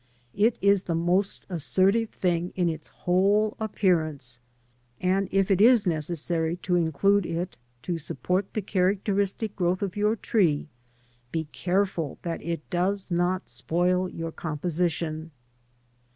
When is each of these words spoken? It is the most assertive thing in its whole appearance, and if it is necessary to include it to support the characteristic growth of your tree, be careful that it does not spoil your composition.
It 0.33 0.57
is 0.63 0.81
the 0.81 0.95
most 0.95 1.45
assertive 1.47 2.09
thing 2.09 2.53
in 2.55 2.69
its 2.69 2.87
whole 2.87 3.55
appearance, 3.59 4.39
and 4.99 5.29
if 5.31 5.51
it 5.51 5.61
is 5.61 5.85
necessary 5.85 6.55
to 6.63 6.73
include 6.75 7.23
it 7.27 7.55
to 7.83 7.99
support 7.99 8.51
the 8.55 8.63
characteristic 8.63 9.55
growth 9.55 9.83
of 9.83 9.95
your 9.95 10.15
tree, 10.15 10.69
be 11.31 11.43
careful 11.51 12.17
that 12.23 12.41
it 12.41 12.67
does 12.71 13.11
not 13.11 13.47
spoil 13.47 14.09
your 14.09 14.31
composition. 14.31 15.29